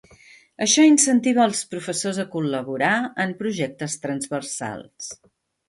[0.65, 2.95] Això incentiva els professors a col·laborar
[3.27, 5.15] en projectes transversals.